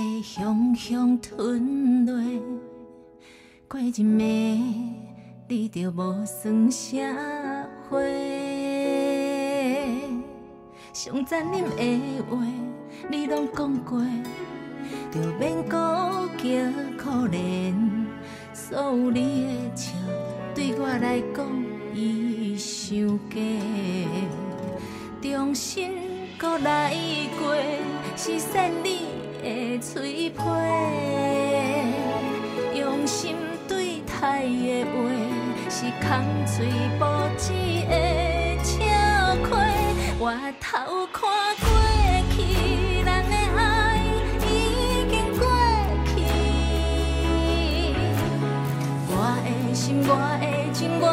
[0.42, 2.20] 狠狠吞落，
[3.68, 4.02] 过一暝
[5.48, 7.00] 你就无算啥
[7.88, 8.02] 货。
[10.94, 12.44] 上残忍的话
[13.08, 14.04] 你拢讲过，
[15.12, 15.76] 就免顾
[16.36, 16.50] 叫
[16.98, 17.76] 可怜。
[18.52, 19.92] 所有你的笑
[20.56, 21.48] 对我来讲
[21.94, 23.38] 已伤假，
[25.22, 25.92] 重新
[26.36, 26.96] 搁来
[27.38, 27.56] 过。
[28.16, 29.08] 是善你
[29.42, 30.38] 的嘴皮，
[32.80, 33.36] 用心
[33.68, 34.92] 对待的话，
[35.70, 36.10] 是空
[36.46, 36.68] 嘴
[37.00, 37.02] 无
[37.38, 37.52] 舌
[37.90, 37.92] 的
[38.64, 38.78] 笑
[39.44, 39.52] 亏。
[40.20, 41.22] 我头看
[41.60, 41.68] 过
[42.32, 42.38] 去，
[43.04, 43.60] 咱的爱
[44.48, 44.48] 已
[45.10, 45.42] 经过
[46.06, 46.14] 去，
[49.10, 49.12] 我
[49.44, 51.06] 的心，我的情，我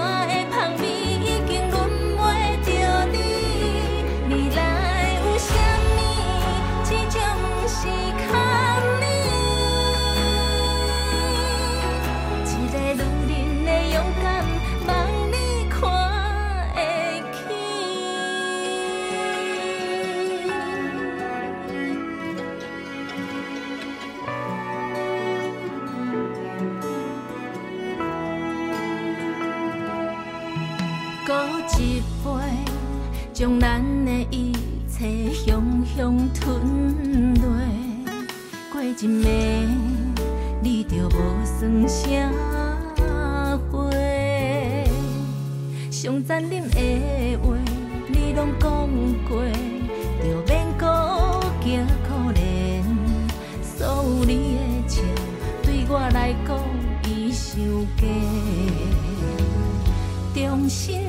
[33.41, 34.53] 将咱的一
[34.87, 36.61] 切香香吞
[37.37, 37.57] 落，
[38.71, 39.09] 过一暝
[40.63, 42.31] 你就无算啥
[43.73, 43.91] 货。
[45.91, 47.57] 上残忍的话
[48.09, 48.87] 你拢讲
[49.27, 49.43] 过，
[50.23, 52.85] 就免搁惊可怜。
[53.63, 55.01] 所有你的笑
[55.63, 56.59] 对我来讲
[57.09, 57.57] 已伤
[57.97, 58.05] 假。
[60.35, 61.01] 用心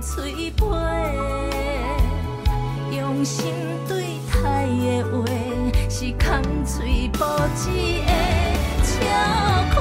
[0.00, 0.64] 嘴皮，
[2.96, 3.52] 用心
[3.86, 5.26] 对待的话，
[5.90, 7.18] 是空嘴不
[7.54, 7.68] 止
[8.06, 8.10] 的
[8.82, 8.88] 笑
[9.74, 9.78] 亏。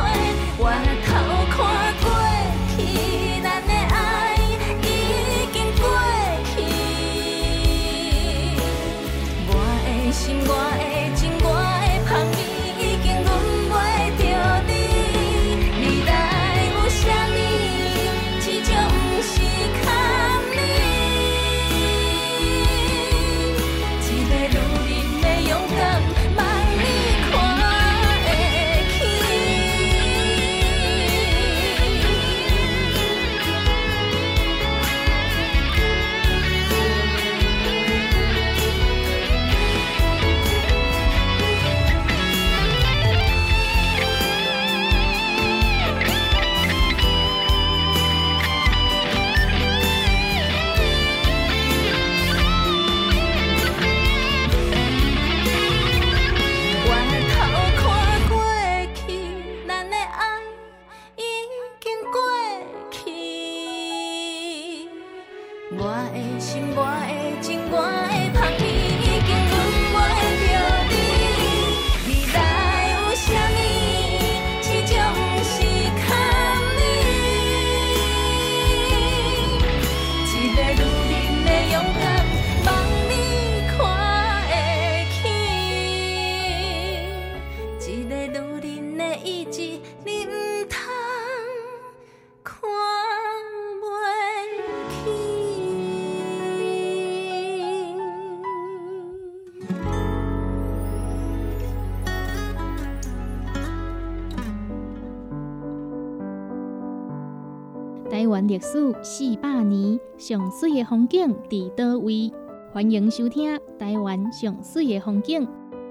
[108.59, 112.29] 历史四百年，上水的风景伫倒位？
[112.73, 115.47] 欢迎收听《台湾上水的风景》，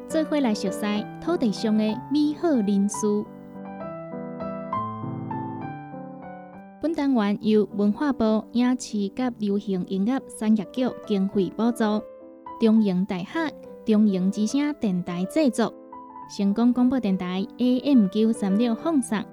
[0.06, 0.84] 做伙来熟悉
[1.18, 3.06] 土地上的美好人事。
[6.82, 11.84] 本单元由文化部影视及流行音乐产业局经费补助，
[12.60, 13.50] 中营大学
[13.86, 15.72] 中营之声电台制作，
[16.36, 19.24] 成功广播电台 AM 九三六放送。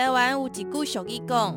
[0.00, 1.54] 台湾有一句俗语讲：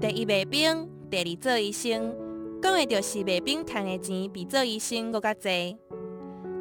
[0.00, 2.12] 第一卖兵，第二做医生。
[2.60, 5.78] 讲的就是卖兵赚的钱比做医生搁较济。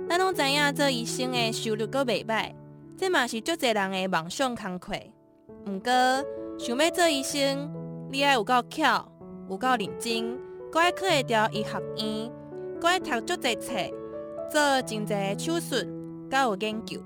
[0.07, 2.53] 咱拢知影做医生的收入搁袂歹，
[2.95, 4.93] 这嘛是足侪人的梦想工课。
[5.65, 5.91] 毋过，
[6.59, 7.67] 想要做医生，
[8.11, 9.11] 你爱有够巧，
[9.49, 10.38] 有够认真，
[10.71, 12.31] 搁爱去会调医学院，
[12.79, 13.73] 搁爱读足侪册，
[14.51, 15.84] 做真侪手术，
[16.29, 17.01] 甲有研究。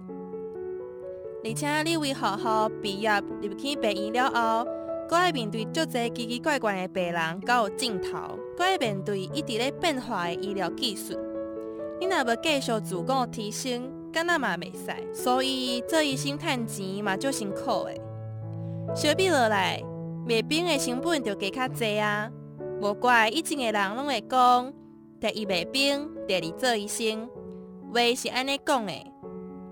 [1.44, 3.10] 而且你为学校毕业
[3.42, 4.68] 入去病院了后，
[5.08, 11.18] 搁爱面对足侪奇奇怪怪的病人，甲有镜头，搁爱面对一直咧变化的医疗技术。
[12.00, 15.14] 你若要继续自我提升，敢若嘛袂使。
[15.14, 17.94] 所以做医生趁钱嘛足辛苦的。
[18.96, 19.82] 相比落来，
[20.28, 22.30] 卖冰的成本就加较济啊。
[22.82, 24.74] 无怪以前的人拢会讲，
[25.20, 27.28] 第一卖冰，第二做医生，
[27.94, 28.94] 话是安尼讲的。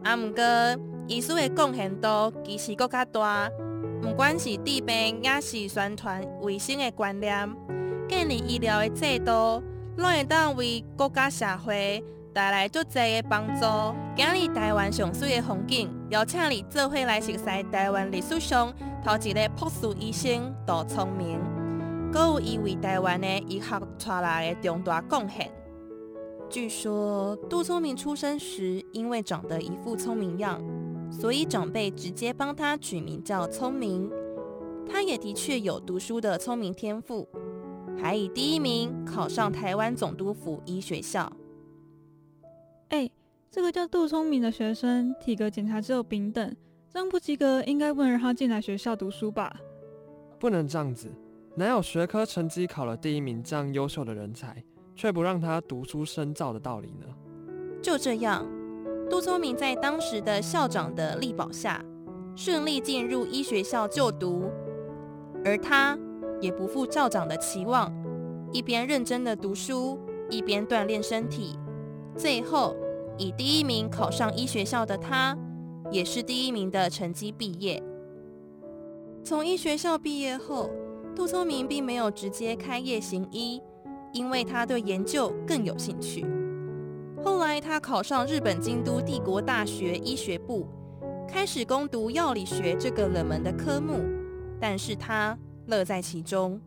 [0.03, 0.43] 啊，毋过
[1.07, 3.49] 医师的贡献度其实搁较大，
[4.01, 7.47] 不管是治病，也是宣传卫生的观念，
[8.09, 9.61] 建立医疗的制度，
[9.97, 12.03] 拢会当为国家社会
[12.33, 13.65] 带来足侪的帮助。
[14.15, 21.39] 今日台湾上水的风景，邀请你做伙来熟悉台湾历史上头一个博士医生杜聪明，
[22.11, 25.51] 搁有伊为台湾的医学带来的重大贡献。
[26.47, 30.61] 据说杜聪明出生时因为长得一副聪明样，
[31.17, 34.11] 所以长辈直接帮他取名叫聪明。
[34.87, 37.27] 他也的确有读书的聪明天赋，
[37.97, 41.31] 还以第一名考上台湾总督府医学校。
[42.89, 43.09] 哎、
[43.49, 46.55] 这个叫杜聪明的学生体格检查只有丙等，
[46.87, 49.55] 这样不及格，应该不能让他进来学校读书吧？
[50.37, 51.09] 不能这样子，
[51.55, 54.63] 哪有学科成绩考了第一名这样优秀的人才，
[54.95, 57.07] 却不让他读书深造的道理呢？
[57.81, 58.45] 就这样，
[59.09, 61.83] 杜聪明在当时的校长的力保下，
[62.35, 64.49] 顺利进入医学校就读，
[65.43, 65.97] 而他
[66.41, 67.93] 也不负校长的期望，
[68.51, 69.99] 一边认真的读书，
[70.29, 71.57] 一边锻炼身体，
[72.17, 72.75] 最后
[73.17, 75.37] 以第一名考上医学校的他，
[75.91, 77.81] 也是第一名的成绩毕业。
[79.23, 80.71] 从医学校毕业后，
[81.15, 83.61] 杜聪明并没有直接开业行医，
[84.13, 86.25] 因为他对研究更有兴趣。
[87.25, 90.69] 后来，他考上日本京都帝国大学医学部，
[91.27, 94.05] 开始攻读药理学这个冷门的科目。
[94.61, 96.61] 但是他乐在其中。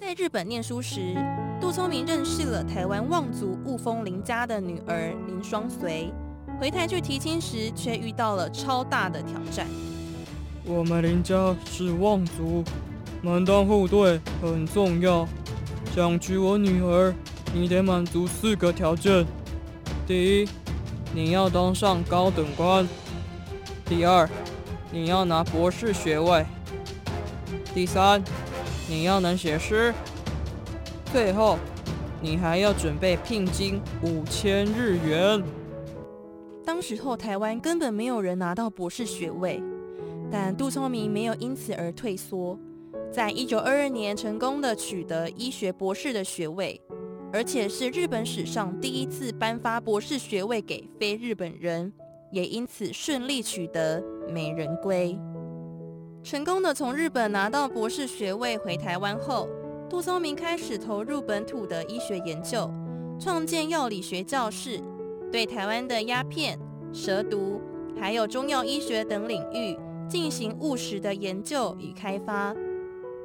[0.00, 1.14] 在日本念书时，
[1.60, 6.12] 杜聪明认识了台湾望族雾峰林家的女儿林双随。
[6.58, 9.64] 回台去提亲时，却遇到了超大的挑战。
[10.64, 12.64] 我们林家是望族，
[13.22, 15.24] 门当户对很重要。
[15.94, 17.14] 想娶我女儿，
[17.54, 19.24] 你得满足四个条件：
[20.10, 20.48] 第一，
[21.14, 22.84] 你要当上高等官；
[23.86, 24.28] 第二，
[24.90, 26.44] 你要拿博士学位；
[27.72, 28.20] 第三，
[28.88, 29.92] 你要能写诗；
[31.12, 31.60] 最后，
[32.20, 35.40] 你还要准备聘金五千日元。
[36.64, 39.62] 当时候台湾根本没有人拿到博士学位，
[40.28, 42.58] 但杜聪明没有因此而退缩，
[43.12, 46.80] 在一九二二年成功的取得医学博士的学位，
[47.32, 51.92] 而且是日本史上第一次颁发博士学位给非日本人，
[52.32, 55.18] 也因此顺利取得美人归。
[56.22, 59.48] 成功的从日本拿到博士学位回台湾后，
[59.88, 62.70] 杜聪明开始投入本土的医学研究，
[63.18, 64.80] 创建药理学教室。
[65.32, 66.58] 对台湾的鸦片、
[66.92, 67.60] 蛇毒，
[67.96, 69.78] 还有中药医学等领域
[70.08, 72.52] 进行务实的研究与开发。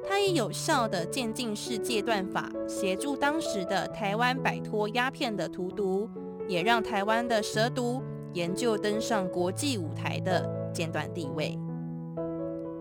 [0.08, 6.08] 他以有效的渐进式戒断法，协助当时的台湾摆脱鸦片的荼毒，
[6.46, 8.02] 也让台湾的蛇毒
[8.32, 11.58] 研究登上国际舞台的尖端地位。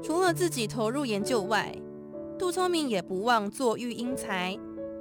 [0.04, 1.76] 除了自己投入研究外，
[2.38, 4.58] 杜聪明也不忘做育英才。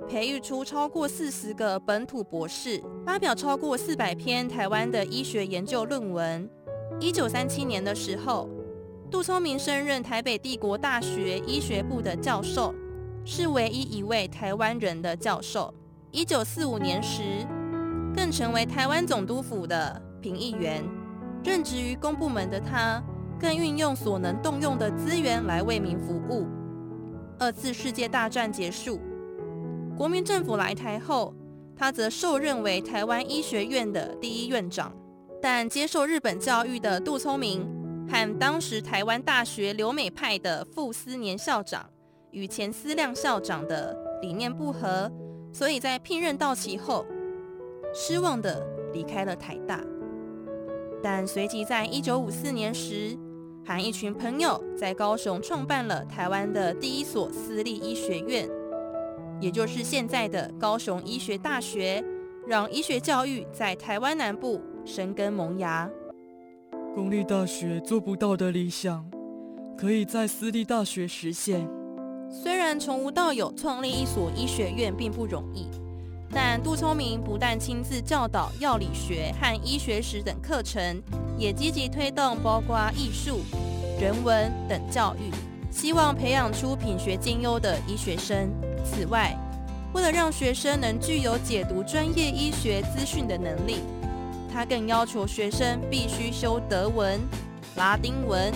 [0.07, 6.49] 培育出超过四十个本土博士，发表超过四百篇台湾的医学研究论文。
[7.01, 8.49] 一九三七年的时候，
[9.15, 12.75] 杜聪明升任台北帝国大学医学部的教授，
[13.25, 15.73] 是唯一一位台湾人的教授。
[16.11, 17.47] 一九四五年时，
[18.13, 20.83] 更成为台湾总督府的评议员。
[21.45, 23.01] 任职于公部门的他，
[23.39, 26.49] 更运用所能动用的资源来为民服务。
[27.39, 29.01] 二次世界大战结束。
[29.97, 31.33] 国民政府来台后，
[31.77, 34.93] 他则受任为台湾医学院的第一院长。
[35.41, 37.65] 但接受日本教育的杜聪明
[38.09, 41.89] 和当时台湾大学留美派的傅斯年校长
[42.31, 45.11] 与前思亮校长的理念不合，
[45.53, 47.07] 所以在聘任到期后，
[47.95, 49.81] 失望的离开了台大。
[51.03, 53.17] 但随即在一九五四年时，
[53.67, 58.49] 和一群朋友在高雄创办了台湾的第一所私立医学院。
[59.41, 62.03] 也就是现在的高雄医学大学，
[62.47, 65.91] 让医学教育在台湾南部生根萌芽。
[66.95, 69.05] 公立大学做不到的理想，
[69.77, 71.69] 可以在私立大学实现。
[72.31, 75.67] 虽然从无到有创立一所医学院并不容易，
[76.31, 81.03] 但杜聪明不但亲自教导药理学和医学史等课程，
[81.37, 83.41] 也积极推动包括艺术、
[84.01, 85.33] 人文等教育，
[85.73, 88.49] 希望培养出品学兼优的医学生。
[88.85, 89.37] 此外，
[89.93, 93.81] 为了让学生能具有解读专业医学资讯的能力，
[94.55, 97.21] 他更要求学生必须修德文、
[97.75, 98.53] 拉丁文、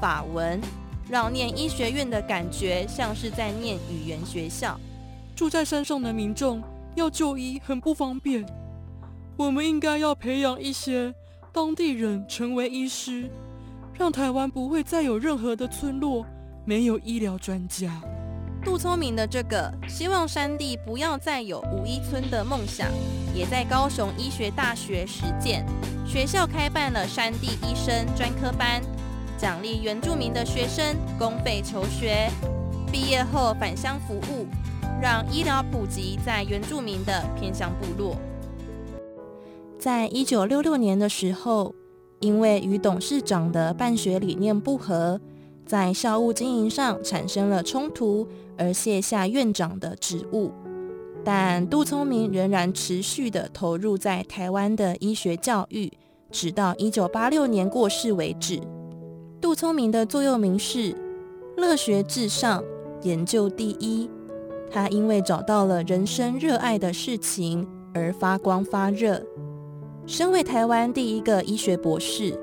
[0.00, 0.58] 法文，
[1.06, 4.80] 让念医学院的感觉像是在念语言学校。
[5.36, 6.62] 住在山上的民众
[6.94, 8.42] 要就医很不方便，
[9.36, 11.14] 我们应该要培养一些
[11.52, 13.28] 当地人成为医师，
[13.98, 16.24] 让台湾不会再有任何的村落
[16.64, 18.00] 没有医疗专家。
[18.64, 22.88] 杜聪明的这个希望山地不要再有五一村的梦想，
[23.34, 25.66] 也在高雄医学大学实践。
[26.06, 28.80] 学校开办了山地医生专科班，
[29.36, 32.30] 奖励原住民的学生公费求学，
[32.90, 34.46] 毕业后返乡服务，
[35.00, 38.16] 让医疗普及在原住民的偏乡部落。
[39.78, 41.74] 在一九六六年的时候，
[42.20, 45.20] 因为与董事长的办学理念不合，
[45.66, 48.26] 在校务经营上产生了冲突。
[48.56, 50.52] 而卸下院长的职务，
[51.24, 55.92] 但杜聪明仍然持续的投入在台湾的医学教育，
[56.30, 58.60] 直到一九八六年过世为止。
[59.40, 60.96] 杜聪明的座右铭是
[61.56, 62.64] “乐学至上，
[63.02, 64.10] 研究第一”。
[64.70, 69.22] 他因为找到了人生热爱的事情而发光发热。
[70.06, 72.38] 身为台湾第一个医学博士，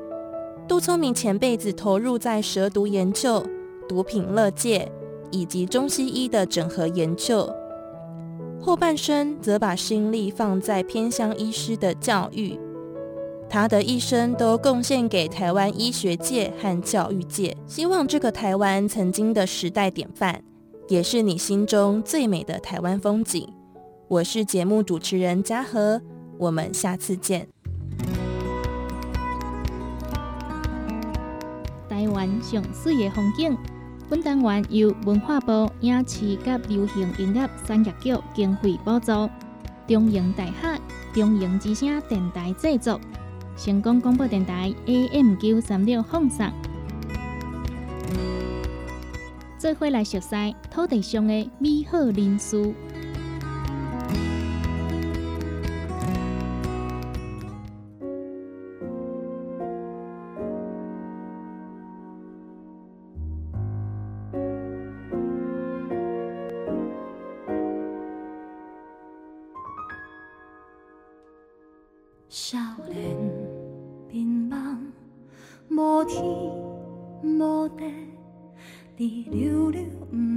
[0.67, 3.45] 杜聪明前辈子投入在蛇毒研究、
[3.87, 4.91] 毒品乐界。
[5.31, 7.49] 以及中西医的整合研究，
[8.61, 12.59] 后半生则把心力放在偏乡医师的教育。
[13.49, 20.41] 他的一生都贡献给台湾医学界和教育界，希望这个台湾曾经的时代典范，
[20.87, 23.49] 也是你心中最美的台湾风景，
[24.07, 26.01] 我是节目主持人嘉禾，
[26.37, 27.49] 我们下次见。
[31.89, 33.57] 台湾上水的风景，
[34.11, 36.37] 本单元由文化部影视及
[36.67, 39.29] 流行音乐产业局经费补助，
[39.87, 40.77] 中影大厦
[41.13, 42.99] 中影之声电台制作，
[43.55, 46.45] 成功广播电台 AM 九三六放送。
[49.57, 50.35] 做伙来熟悉
[50.69, 52.75] 土地上的美好人事。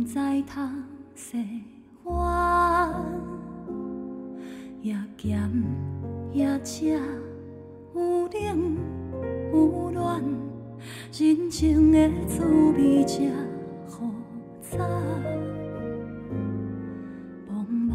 [0.06, 0.68] 知通
[1.14, 1.38] 西
[2.04, 2.12] 远，
[4.82, 5.50] 也咸
[6.32, 6.84] 也食，
[7.94, 8.76] 有冷
[9.52, 10.22] 有暖，
[11.18, 12.44] 人情的滋
[12.76, 13.32] 味真
[13.86, 14.10] 复
[14.60, 14.78] 杂。
[17.48, 17.90] 懵懵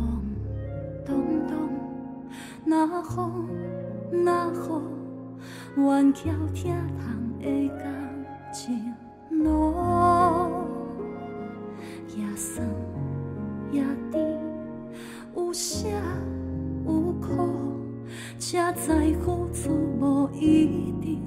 [1.05, 1.13] 懂
[1.47, 1.53] 懂，
[2.65, 2.89] 若雨
[4.11, 7.05] 若雨，冤巧疼痛
[7.39, 7.85] 的感
[8.51, 8.93] 情
[9.29, 9.75] 路，
[12.19, 12.67] 也酸
[13.71, 14.19] 也甜，
[15.33, 15.87] 有涩
[16.85, 17.27] 有苦，
[18.37, 18.91] 才知
[19.23, 19.69] 付出
[20.01, 21.21] 无一定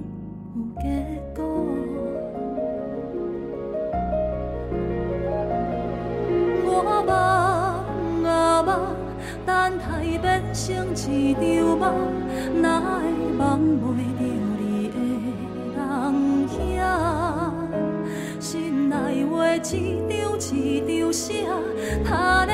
[0.54, 0.84] 有结
[1.34, 1.42] 果。
[6.64, 6.68] 我
[7.06, 7.10] 梦
[8.24, 8.70] 啊梦，
[9.46, 9.82] 等待
[10.20, 10.22] 变
[10.52, 10.60] 成
[10.94, 11.40] 一场
[11.78, 11.82] 梦，
[12.60, 13.00] 哪会
[13.38, 13.40] 梦
[13.80, 13.88] 袂
[14.18, 14.20] 着
[14.60, 14.94] 你的
[15.74, 15.80] 人
[16.60, 16.78] 影？
[18.38, 19.70] 心内话一张
[20.50, 21.46] 一张写，
[22.04, 22.52] 他的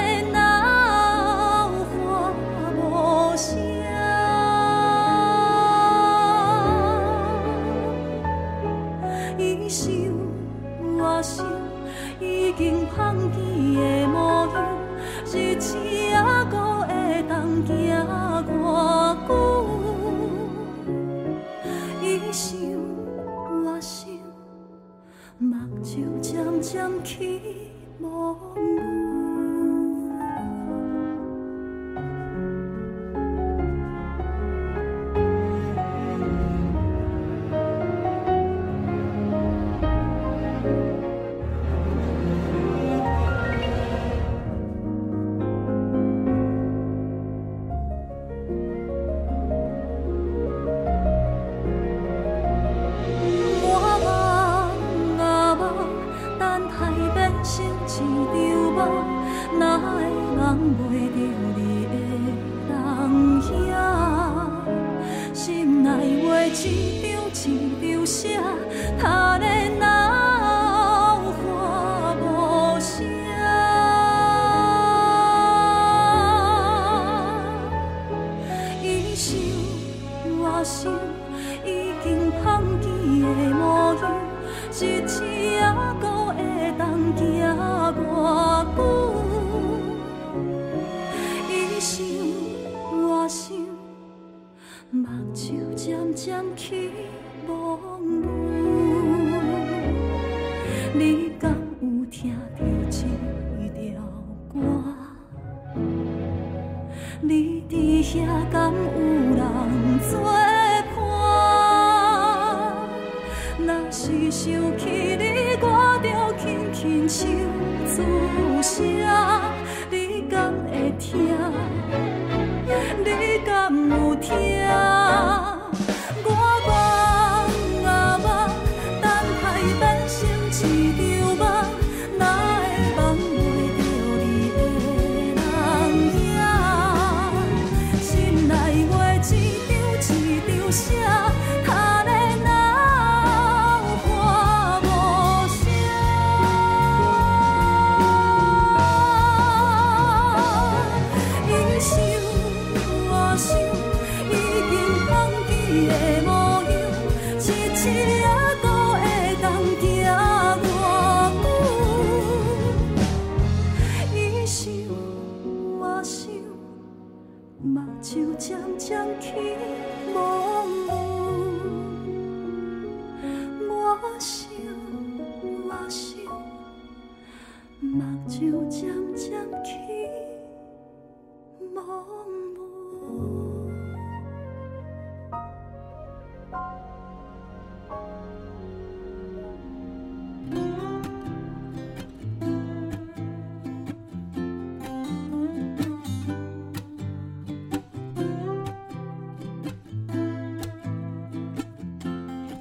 [179.18, 179.72] 渐渐起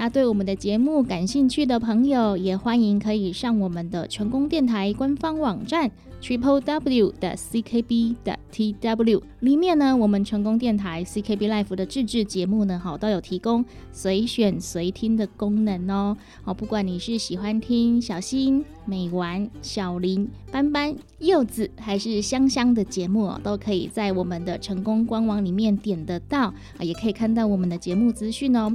[0.00, 5.90] 那对我们的节目感兴趣的朋友，也欢迎可以上我们的成功电台官方网站
[6.22, 16.16] triple w 的 ckb 的 tw 里面呢，我们成功电台 CKB Life 的自制节目呢，好都有提供随选随听的功能哦。
[16.42, 28.74] 好，不管你是喜欢听小新、美丸、小林、斑斑、柚子，还是香香的节目，都可以在我们的成功官网里面点得到啊，也可以看到我们的节目资讯哦。